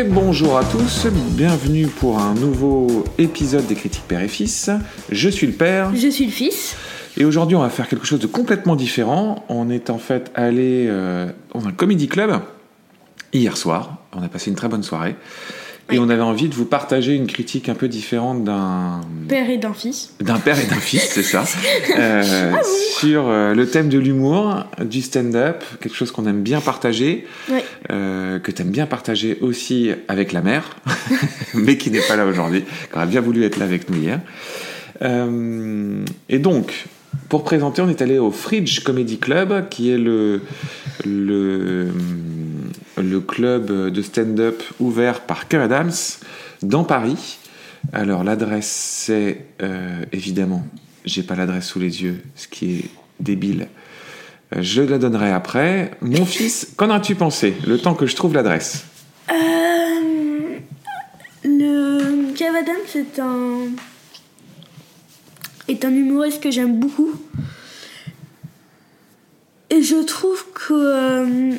[0.00, 4.70] Et bonjour à tous, bienvenue pour un nouveau épisode des critiques père et fils.
[5.10, 6.74] Je suis le père Je suis le fils.
[7.18, 9.44] et aujourd'hui on va faire quelque chose de complètement différent.
[9.50, 12.40] On est en fait allé euh, dans un comedy club
[13.34, 15.16] hier soir, on a passé une très bonne soirée.
[15.92, 19.58] Et on avait envie de vous partager une critique un peu différente d'un Père et
[19.58, 20.12] d'un fils.
[20.20, 21.44] d'un père et d'un fils, c'est ça,
[21.98, 22.52] euh,
[22.98, 27.64] sur euh, le thème de l'humour, du stand-up, quelque chose qu'on aime bien partager, Ouais.
[27.90, 30.76] euh, que tu aimes bien partager aussi avec la mère,
[31.54, 34.20] mais qui n'est pas là aujourd'hui, qui aurait bien voulu être là avec nous hier.
[35.02, 36.86] Euh, et donc,
[37.28, 40.40] pour présenter, on est allé au Fridge Comedy Club, qui est le,
[43.26, 45.92] club de stand-up ouvert par Kev Adams
[46.62, 47.38] dans Paris.
[47.92, 50.64] Alors, l'adresse, c'est euh, évidemment,
[51.04, 52.84] j'ai pas l'adresse sous les yeux, ce qui est
[53.20, 53.68] débile.
[54.54, 55.92] Euh, Je la donnerai après.
[56.00, 58.84] Mon fils, qu'en as-tu pensé Le temps que je trouve l'adresse?
[59.30, 59.34] Euh,
[61.44, 62.00] le
[62.58, 63.68] Adams est un
[65.70, 67.10] est un humoriste que j'aime beaucoup.
[69.70, 71.52] Et je trouve que euh,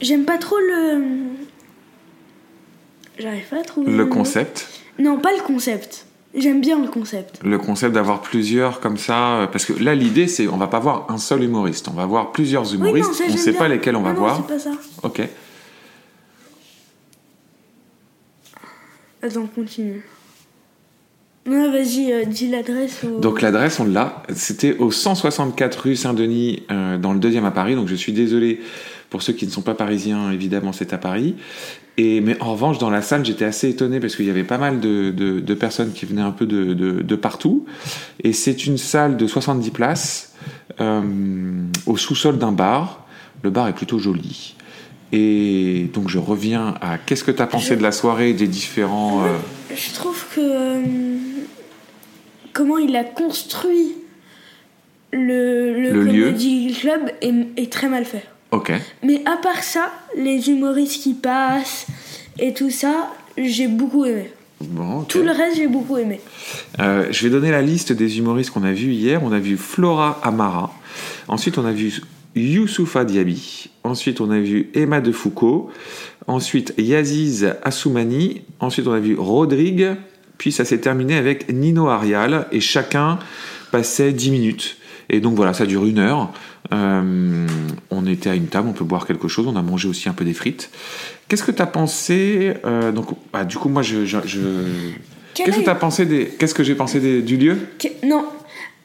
[0.00, 1.02] j'aime pas trop le
[3.18, 4.68] j'arrive pas à trouver Le concept?
[4.98, 6.06] Non, pas le concept.
[6.34, 7.40] J'aime bien le concept.
[7.42, 9.36] Le concept d'avoir plusieurs comme ça.
[9.42, 11.88] euh, Parce que là, l'idée, c'est on va pas voir un seul humoriste.
[11.88, 13.08] On va voir plusieurs Oui, humoristes.
[13.08, 13.58] non, ça, on sait bien.
[13.60, 14.36] pas lesquels on va Non, non, voir.
[14.36, 14.72] c'est pas ça.
[15.02, 15.22] Ok.
[19.22, 20.04] Attends, continue.
[21.46, 23.02] Vas-y, euh, dis l'adresse.
[23.20, 24.22] Donc l'adresse, on l'a.
[24.34, 27.74] C'était au 164 rue Saint-Denis, euh, dans le deuxième à Paris.
[27.76, 28.60] Donc je suis désolé
[29.10, 31.36] pour ceux qui ne sont pas parisiens, évidemment, c'est à Paris.
[31.98, 34.58] Et, mais en revanche, dans la salle, j'étais assez étonné parce qu'il y avait pas
[34.58, 37.64] mal de, de- de personnes qui venaient un peu de, de- de partout.
[38.22, 40.34] Et c'est une salle de 70 places
[40.80, 41.00] euh,
[41.86, 43.06] au sous-sol d'un bar.
[43.42, 44.55] Le bar est plutôt joli.
[45.12, 48.48] Et donc je reviens à qu'est-ce que tu as pensé Je- de la soirée, des
[48.48, 49.24] différents...
[49.24, 49.36] euh,
[49.74, 50.82] Je trouve que euh,
[52.52, 53.94] comment il a construit
[55.12, 56.24] le, le, Le lieu.
[56.26, 58.24] comedy club est, est très mal fait.
[58.50, 58.72] Ok.
[59.02, 61.86] Mais à part ça, les humoristes qui passent
[62.38, 64.30] et tout ça, j'ai beaucoup aimé.
[64.60, 65.02] Bon.
[65.02, 66.20] Tout le reste, j'ai beaucoup aimé.
[66.80, 69.22] Euh, je vais donner la liste des humoristes qu'on a vus hier.
[69.22, 70.72] On a vu Flora Amara.
[71.28, 72.00] Ensuite, on a vu
[72.36, 73.70] Youssoufa Diaby.
[73.82, 75.70] Ensuite, on a vu Emma de Foucault.
[76.26, 78.42] Ensuite, Yaziz Assoumani.
[78.60, 79.88] Ensuite, on a vu Rodrigue.
[80.38, 82.46] Puis, ça s'est terminé avec Nino Arial.
[82.52, 83.18] Et chacun
[83.72, 84.76] passait 10 minutes.
[85.08, 86.32] Et donc, voilà, ça dure une heure.
[86.74, 87.46] Euh,
[87.90, 89.46] on était à une table, on peut boire quelque chose.
[89.46, 90.70] On a mangé aussi un peu des frites.
[91.28, 94.04] Qu'est-ce que tu as pensé euh, Donc, bah, du coup, moi, je.
[94.04, 94.40] je- je-
[95.34, 96.26] Quel Qu'est-ce que tu as pensé des.
[96.26, 97.56] Qu'est-ce que j'ai pensé des- du lieu?
[97.78, 98.24] Que- Non,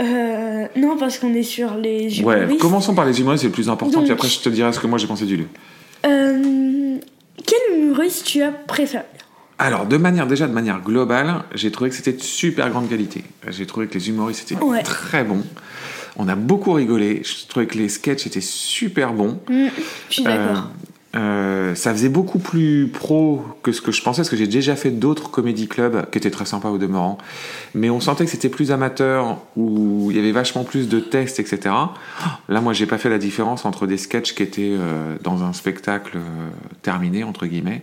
[0.01, 0.30] Euh,
[0.75, 2.61] non, parce qu'on est sur les Ouais, humoristes.
[2.61, 4.79] commençons par les humoristes, c'est le plus important, Donc- puis après je te dirai ce
[4.79, 5.47] que moi j'ai pensé du lieu.
[6.05, 6.97] Euh,
[7.45, 9.03] quel humoriste tu as préféré?
[9.59, 13.23] Alors, de manière, déjà de manière globale, j'ai trouvé que c'était de super grande qualité.
[13.49, 14.81] J'ai trouvé que les humoristes étaient Ouais.
[14.81, 15.43] très bons.
[16.17, 17.21] On a beaucoup rigolé.
[17.23, 19.39] Je trouvais que les sketchs étaient super bons.
[19.47, 19.67] Hmm,
[20.09, 20.57] Je suis d'accord.
[20.57, 24.47] Euh, euh, ça faisait beaucoup plus pro que ce que je pensais, parce que j'ai
[24.47, 27.17] déjà fait d'autres comédie clubs qui étaient très sympas au demeurant.
[27.75, 31.39] Mais on sentait que c'était plus amateur, où il y avait vachement plus de tests,
[31.39, 31.75] etc.
[32.47, 35.53] Là, moi, j'ai pas fait la différence entre des sketchs qui étaient euh, dans un
[35.53, 36.49] spectacle euh,
[36.81, 37.81] terminé, entre guillemets.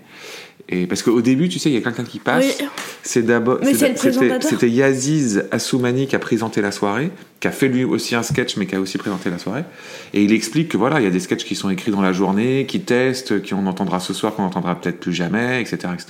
[0.71, 2.45] Et parce qu'au début, tu sais, il y a quelqu'un qui passe.
[2.61, 2.67] Oui.
[3.03, 3.59] C'est d'abord.
[3.63, 4.43] Mais c'est le c'était- présentateur.
[4.51, 7.11] C'était Yaziz Assoumani qui a présenté la soirée,
[7.41, 9.65] qui a fait lui aussi un sketch, mais qui a aussi présenté la soirée.
[10.13, 12.13] Et il explique que voilà, il y a des sketchs qui sont écrits dans la
[12.13, 16.07] journée, qui testent, qui on entendra ce soir, qu'on entendra peut-être plus jamais, etc., etc.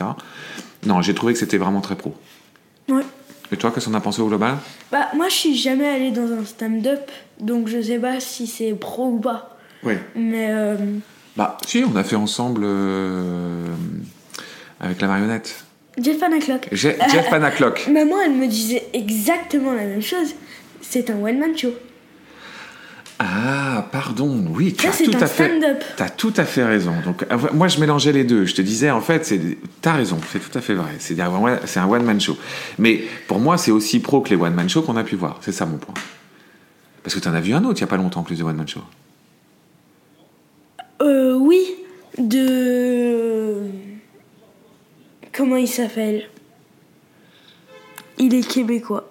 [0.87, 2.15] Non, j'ai trouvé que c'était vraiment très pro.
[2.89, 3.03] Ouais.
[3.53, 4.57] Et toi, qu'est-ce qu'on a pensé au global?
[4.91, 7.11] Bah, moi, je suis jamais allée dans un stand-up,
[7.41, 9.56] donc je sais pas si c'est pro ou pas.
[9.85, 9.94] Oui.
[10.17, 10.77] Mais euh,
[11.37, 13.67] Bah, si, on a fait ensemble euh,
[14.81, 15.65] avec la marionnette.
[16.01, 16.69] Jeff Panaclock.
[16.71, 17.89] Je- Jeff Panaclock.
[17.93, 20.35] Maman, elle me disait exactement la même chose.
[20.81, 21.75] C'est un one-man show.
[23.21, 25.51] Ah, pardon, oui, tu as tout un à fait.
[25.97, 26.93] T'as tout à fait raison.
[27.05, 28.45] Donc, euh, moi, je mélangeais les deux.
[28.47, 29.41] Je te disais, en fait, c'est,
[29.83, 30.93] t'as raison, c'est tout à fait vrai.
[31.01, 32.39] C'est, un one-man show.
[32.79, 35.39] Mais pour moi, c'est aussi pro que les one-man shows qu'on a pu voir.
[35.41, 35.95] C'est ça mon point.
[37.03, 38.45] Parce que t'en as vu un autre il y a pas longtemps, en plus de
[38.45, 38.83] one-man show.
[41.03, 41.75] Euh, oui.
[42.19, 42.88] De.
[45.38, 46.29] Comment il s'appelle?
[48.19, 49.08] Il est québécois.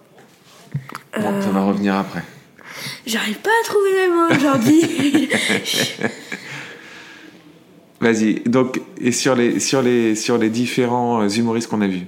[1.18, 2.22] Bon, ça va revenir après.
[3.06, 5.30] J'arrive pas à trouver mes mots aujourd'hui.
[8.02, 8.42] Vas-y.
[8.42, 12.06] Donc, et sur les, sur les, sur les différents euh, humoristes qu'on a vus?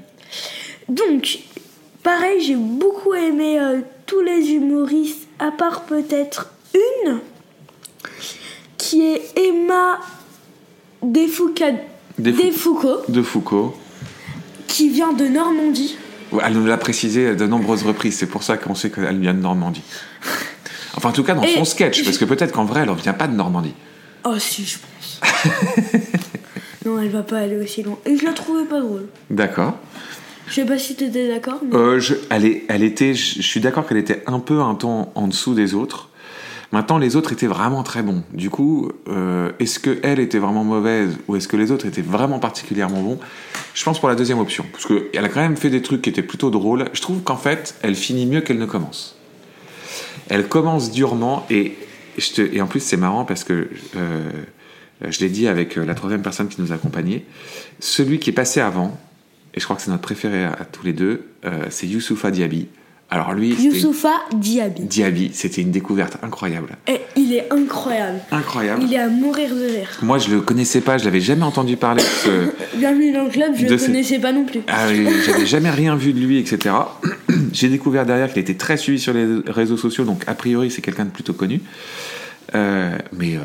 [0.89, 1.39] Donc,
[2.03, 7.19] pareil, j'ai beaucoup aimé euh, tous les humoristes, à part peut-être une,
[8.77, 9.99] qui est Emma
[11.03, 11.79] Defouca-
[12.19, 13.73] Des, des Fou- Foucault, de Foucault.
[14.79, 15.97] Qui vient de Normandie.
[16.41, 19.41] Elle nous l'a précisé de nombreuses reprises, c'est pour ça qu'on sait qu'elle vient de
[19.41, 19.81] Normandie.
[20.95, 22.93] Enfin, en tout cas, dans Et- son sketch, parce que peut-être qu'en vrai, elle ne
[22.95, 23.73] vient pas de Normandie.
[24.25, 25.21] Oh si, je pense.
[26.85, 27.97] non, elle va pas aller aussi loin.
[28.05, 29.05] Et je la trouvais pas drôle.
[29.29, 29.77] D'accord.
[30.47, 31.75] Je sais pas si t'étais d'accord, mais...
[31.75, 35.09] Euh, je, elle, est- elle était, je suis d'accord qu'elle était un peu un ton
[35.15, 36.08] en dessous des autres.
[36.71, 38.23] Maintenant, les autres étaient vraiment très bons.
[38.31, 42.03] Du coup, euh, est-ce que elle était vraiment mauvaise ou est-ce que les autres étaient
[42.03, 43.19] vraiment particulièrement bons?
[43.73, 46.09] Je pense pour la deuxième option, parce qu'elle a quand même fait des trucs qui
[46.11, 46.85] étaient plutôt drôles.
[46.93, 49.17] Je trouve qu'en fait, elle finit mieux qu'elle ne commence.
[50.27, 51.75] Elle commence durement et,
[52.37, 54.29] et en plus c'est marrant parce que euh,
[55.07, 57.25] je l'ai dit avec euh, la troisième personne qui nous accompagnait.
[57.79, 58.95] Celui qui est passé avant,
[59.55, 61.25] et je crois que c'est notre préféré à, tous les deux,
[61.71, 62.67] c'est Youssoufa Diaby.
[63.11, 64.83] Alors lui, Youssoufa Diaby.
[64.83, 66.77] Diaby, c'était une découverte incroyable.
[66.87, 68.19] Et il est incroyable.
[68.31, 68.83] Incroyable.
[68.85, 69.89] Il est à mourir de rire.
[70.03, 72.77] Moi, je le connaissais pas, je l'avais jamais entendu parler de ce.
[72.77, 74.61] Bienvenue dans le club, je De le connaissais pas non plus.
[74.67, 76.75] Ah oui, j'avais jamais rien vu de lui, etc.
[77.53, 80.81] J'ai découvert derrière qu'il était très suivi sur les réseaux sociaux, donc a priori c'est
[80.81, 81.61] quelqu'un de plutôt connu.
[82.53, 83.39] Euh, mais euh,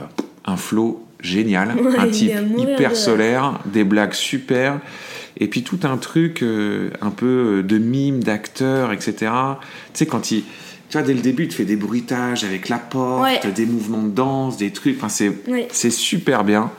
[0.44, 4.78] un flow génial, Ouais, un type de hyper solaire, des blagues super,
[5.38, 9.14] et puis tout un truc euh, un peu de mime, d'acteur, etc.
[9.16, 9.30] Tu
[9.94, 10.44] sais, quand il.
[10.90, 13.52] Tu vois, dès le début, il te fait des bruitages avec la porte, Ouais.
[13.52, 14.96] des mouvements de danse, des trucs.
[14.98, 15.66] Enfin, c'est Ouais.
[15.72, 16.70] super bien.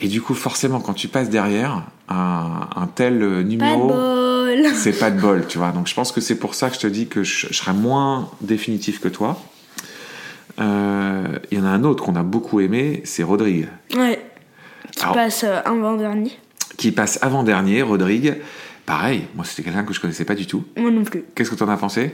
[0.00, 3.88] Et du coup, forcément, quand tu passes derrière un, un tel euh, Pas de numéro,
[3.88, 4.66] bol.
[4.74, 5.70] c'est pas de bol, tu vois.
[5.74, 7.72] Donc je pense que c'est pour ça que je te dis que je, je serai
[7.72, 9.40] moins définitif que toi.
[10.58, 14.20] Euh, Il y en a un autre qu'on a beaucoup aimé, c'est Rodrigue, Ouais.
[14.92, 16.32] Qui Alors- passe euh, avant-dernier.
[16.76, 17.82] qui passe avant-dernier.
[17.82, 18.36] Rodrigue,
[18.86, 20.64] pareil, moi c'était quelqu'un que je connaissais pas du tout.
[20.76, 21.24] Moi non plus.
[21.34, 22.12] Qu'est-ce que t'en as pensé?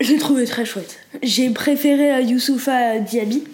[0.00, 0.98] Je l'ai trouvé très chouette.
[1.22, 3.44] J'ai préféré euh, Youssoufa Diaby.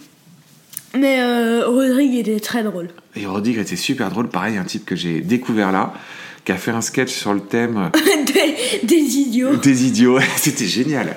[0.98, 2.88] Mais euh, Rodrigue était très drôle.
[3.16, 5.94] Et Rodrigue était super drôle, pareil, un type que j'ai découvert là,
[6.44, 7.90] qui a fait un sketch sur le thème
[8.26, 9.56] des, des idiots.
[9.56, 10.18] des idiots.
[10.36, 11.16] C'était génial.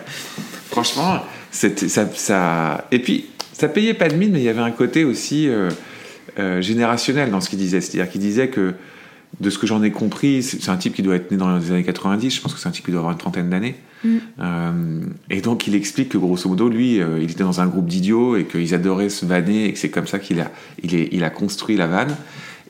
[0.69, 1.19] Franchement,
[1.55, 2.87] ça, ça.
[2.91, 5.69] Et puis, ça payait pas de mine, mais il y avait un côté aussi euh,
[6.39, 7.81] euh, générationnel dans ce qu'il disait.
[7.81, 8.73] C'est-à-dire qu'il disait que,
[9.39, 11.71] de ce que j'en ai compris, c'est un type qui doit être né dans les
[11.71, 12.35] années 90.
[12.35, 13.75] Je pense que c'est un type qui doit avoir une trentaine d'années.
[14.03, 14.17] Mm.
[14.39, 18.35] Euh, et donc, il explique que grosso modo, lui, il était dans un groupe d'idiots
[18.35, 20.51] et qu'ils adoraient se vanner et que c'est comme ça qu'il a,
[20.83, 22.15] il est, il a construit la vanne.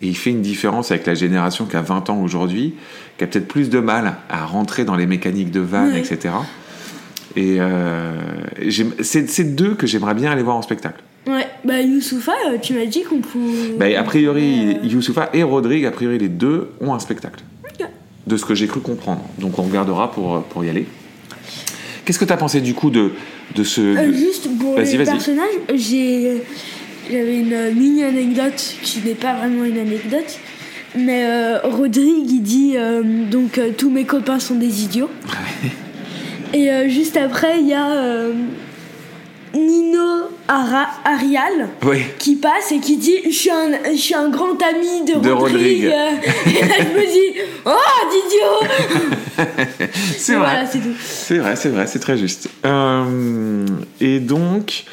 [0.01, 2.75] Et il fait une différence avec la génération qui a 20 ans aujourd'hui,
[3.17, 6.33] qui a peut-être plus de mal à rentrer dans les mécaniques de vanne, etc.
[7.37, 8.13] Et euh,
[8.67, 11.01] j'aime- c'est deux que j'aimerais bien aller voir en spectacle.
[11.27, 13.73] Ouais, bah Youssoufa, euh, tu m'as dit qu'on pouvait.
[13.77, 17.41] Bah, a priori, Euh, Youssoufa et Rodrigue, a priori, les deux ont un spectacle.
[17.63, 17.87] Ok.
[18.27, 19.21] De ce que j'ai cru comprendre.
[19.39, 20.85] Donc on regardera pour, pour y aller.
[22.05, 23.11] Qu'est-ce que tu as pensé du coup de,
[23.55, 23.81] de ce.
[23.81, 26.43] Euh, juste pour personnages, j'ai
[27.11, 30.39] j'avais une mini anecdote qui n'est pas vraiment une anecdote,
[30.97, 35.09] mais euh, Rodrigue il dit euh, donc tous mes copains sont des idiots.
[36.53, 38.33] Et euh, juste après il y a euh,
[39.53, 44.29] Nino Ara- Arial Oui, qui passe et qui dit je suis un, je suis un
[44.29, 45.85] grand ami de, De Rodrigue.
[45.85, 45.85] Rodrigue.
[46.57, 47.71] Et là je me dis oh
[48.11, 49.87] d'idiot.
[50.17, 50.45] c'est vrai.
[50.45, 50.65] Voilà
[50.99, 52.49] c'est vrai, c'est vrai, c'est très juste.
[52.65, 53.65] Euh,
[53.99, 54.83] et donc,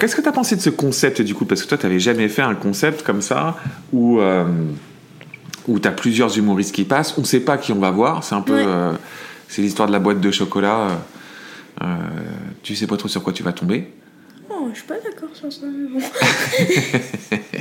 [0.00, 1.44] qu'est-ce que tu as pensé de ce concept du coup?
[1.44, 3.56] Parce que toi, tu n'avais jamais fait un concept comme ça
[3.92, 4.20] où,
[5.68, 7.14] où tu as plusieurs humoristes qui passent.
[7.18, 8.24] On ne sait pas qui on va voir.
[8.24, 8.54] C'est un peu.
[8.64, 8.92] Ouais.
[9.48, 10.78] C'est l'histoire de la boîte de chocolat.
[10.90, 10.94] euh,
[11.82, 11.96] euh,
[12.62, 13.92] tu sais pas trop sur quoi tu vas tomber.
[14.50, 16.00] Oh, je suis pas d'accord sur ça, mais bon.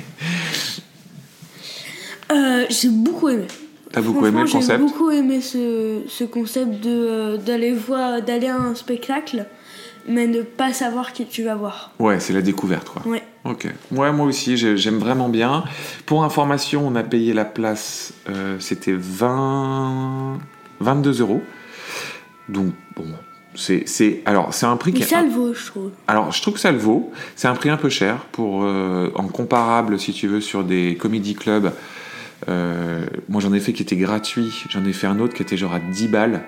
[2.31, 3.45] Euh, j'ai beaucoup aimé.
[3.91, 8.21] T'as beaucoup aimé le concept J'ai beaucoup aimé ce, ce concept de euh, d'aller voir,
[8.21, 9.45] d'aller à un spectacle,
[10.07, 11.91] mais ne pas savoir qui tu vas voir.
[11.99, 13.03] Ouais, c'est la découverte quoi.
[13.07, 13.23] Ouais.
[13.43, 13.67] Ok.
[13.91, 15.63] Ouais, moi aussi, j'ai- j'aime vraiment bien.
[16.07, 20.39] Pour information, on a payé la place, euh, c'était 20...
[20.79, 21.43] 22 euros.
[22.49, 23.05] Donc, bon,
[23.55, 23.87] c'est...
[23.87, 25.09] c'est- Alors, c'est un prix qui Mais est...
[25.09, 25.91] ça le vaut, je trouve.
[26.07, 27.11] Alors, je trouve que ça le vaut.
[27.35, 28.63] C'est un prix un peu cher pour...
[28.63, 31.71] euh, en comparable, si tu veux, sur des comedy clubs.
[32.49, 34.51] Euh, moi, j'en ai fait qui était gratuit.
[34.69, 36.41] J'en ai fait un autre qui était genre à 10 balles.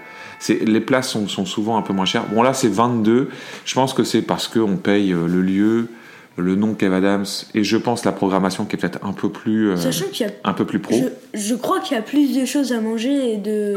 [0.49, 2.25] Les places sont, sont souvent un peu moins chères.
[2.27, 3.29] Bon, là, c'est 22.
[3.65, 5.87] Je pense que c'est parce qu'on paye euh, le lieu,
[6.35, 7.25] le nom Kev Adams,
[7.55, 10.29] et je pense la programmation qui est peut-être un peu plus, euh, Sachant qu'il y
[10.29, 10.33] a.
[10.43, 10.95] un peu plus pro.
[11.33, 13.73] Je, je crois qu'il y a plus de choses à manger et de.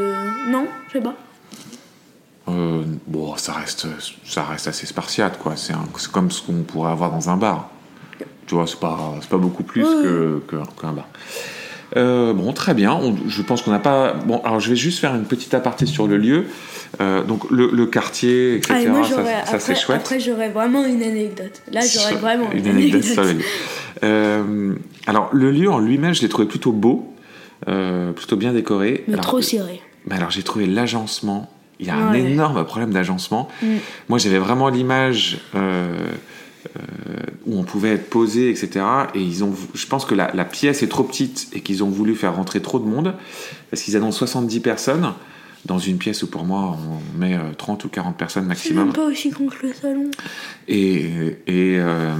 [0.51, 1.15] Non, je sais pas.
[2.51, 3.87] Euh, bon, ça reste,
[4.25, 5.53] ça reste assez spartiate, quoi.
[5.55, 5.73] C'est,
[6.11, 7.69] comme ce qu'on pourrait avoir dans un bar.
[8.47, 10.41] Tu vois, c'est pas, pas beaucoup plus que-
[10.81, 11.07] qu'un bar.
[11.97, 12.93] Euh, bon, très bien.
[12.93, 14.13] On- je pense qu'on n'a pas.
[14.13, 16.45] Bon, alors je vais juste faire une petite aparté sur le lieu.
[16.99, 18.73] Euh, donc le, le quartier, etc.
[18.75, 19.03] Ah, et moi,
[19.45, 19.99] ça, c'est chouette.
[20.01, 21.61] après, j'aurais vraiment une anecdote.
[21.71, 23.43] Là, j'aurais vraiment une anecdote sur le lieu.
[24.03, 24.73] Euh,
[25.05, 27.13] alors le lieu en lui-même, je l'ai trouvé plutôt beau.
[28.15, 29.03] plutôt bien décoré.
[29.07, 29.81] Mais Alors, trop serré.
[30.05, 31.49] mais alors j'ai trouvé l'agencement.
[31.81, 33.49] Il y a un énorme problème d'agencement.
[33.61, 33.67] Mm.
[34.07, 35.95] Moi j'avais vraiment l'image euh,
[36.77, 36.79] euh,
[37.47, 38.85] où on pouvait être posé, etc.
[39.15, 41.89] Et ils ont, je pense que la, la pièce est trop petite et qu'ils ont
[41.89, 43.15] voulu faire rentrer trop de monde
[43.69, 45.13] parce qu'ils annoncent 70 personnes
[45.65, 46.77] dans une pièce où pour moi
[47.15, 48.85] on met euh, 30 ou 40 personnes C'est maximum.
[48.85, 50.09] même pas aussi con que le salon.
[50.67, 51.05] Et,
[51.47, 52.13] et, euh,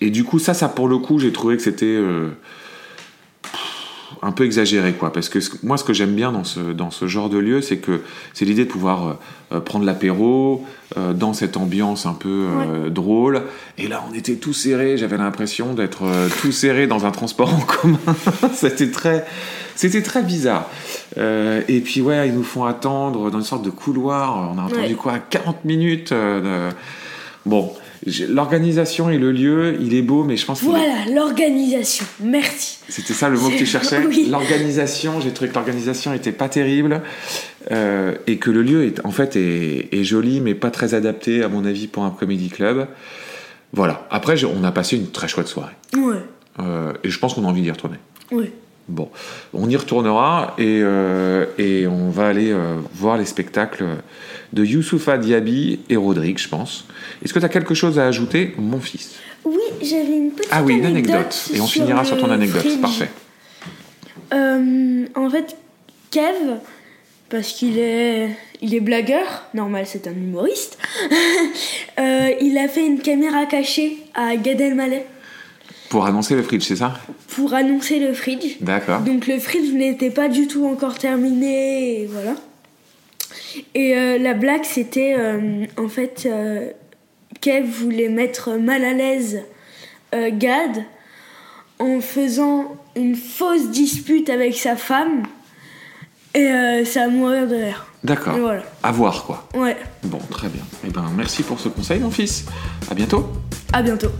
[0.00, 2.30] et du coup, ça, ça pour le coup, j'ai trouvé que c'était euh,
[4.24, 5.12] un peu exagéré, quoi.
[5.12, 7.60] Parce que ce- moi, ce que j'aime bien dans ce, dans ce genre de lieu,
[7.60, 8.02] c'est que
[8.32, 9.12] c'est l'idée de pouvoir euh,
[9.52, 10.64] euh, prendre l'apéro
[10.96, 13.42] euh, dans cette ambiance un peu euh, drôle.
[13.78, 14.96] Et là, on était tous serrés.
[14.96, 16.04] J'avais l'impression d'être
[16.40, 17.98] tous serrés dans un transport en commun.
[18.54, 19.24] c'était très,
[19.76, 20.68] c'était très bizarre.
[21.16, 24.52] Et puis ouais, ils nous font attendre dans une sorte de couloir.
[24.54, 24.92] On a entendu Ouais.
[24.94, 25.18] quoi?
[25.18, 26.12] 40 minutes.
[26.12, 26.70] de-
[27.46, 27.72] Bon,
[28.28, 32.04] l'organisation et le lieu, il est beau, mais je pense que Voilà, l'organisation.
[32.22, 32.78] Merci.
[32.88, 34.04] c'était ça le mot que tu cherchais.
[34.08, 34.28] Oui.
[34.30, 37.00] L'organisation, j'ai trouvé que l'organisation était pas terrible
[37.70, 41.42] euh, et que le lieu est en fait est, est joli, mais pas très adapté
[41.42, 42.86] à mon avis pour un comédie club.
[43.72, 44.06] Voilà.
[44.10, 46.18] Après, on a passé une très chouette soirée Ouais,
[46.60, 47.96] Euh, et je pense qu'on a envie d'y retourner.
[48.32, 48.52] ouais.
[48.86, 49.08] Bon,
[49.54, 53.84] on y retournera et, euh, et on va aller euh, voir les spectacles
[54.52, 56.86] de Youssoufa Diaby et Rodrigue, je pense.
[57.24, 59.14] Est-ce que tu as quelque chose à ajouter, mon fils?
[59.44, 61.50] Oui, j'avais une petite Ah oui, une anecdote.
[61.54, 62.60] Et on finira sur ton anecdote.
[62.60, 62.80] fridge.
[62.80, 63.08] Parfait.
[64.34, 65.56] Euh, en fait,
[66.10, 66.58] Kev,
[67.30, 70.78] parce qu'il est, il est blagueur, normal, c'est un humoriste,
[71.98, 75.06] il a fait une caméra cachée à Gad Elmaleh
[75.94, 76.94] Pour annoncer le fridge, c'est ça
[77.36, 78.56] pour annoncer le fridge.
[78.60, 79.00] D'accord.
[79.02, 82.34] Donc le fridge n'était pas du tout encore terminé, et voilà.
[83.76, 86.70] Et euh, la blague, c'était euh, en fait, euh,
[87.40, 89.42] Kev voulait mettre mal à l'aise
[90.12, 90.84] Gad
[91.78, 95.22] en faisant une fausse dispute avec sa femme.
[96.34, 97.86] Et ça a mourir de rire.
[98.02, 98.36] D'accord.
[98.36, 98.64] Voilà.
[98.82, 99.48] À voir, quoi.
[99.54, 100.62] Ouais, Bon, très bien.
[100.84, 102.46] Eh ben, merci pour ce conseil, mon fils.
[102.90, 103.28] À bientôt.
[103.72, 104.10] à bientôt.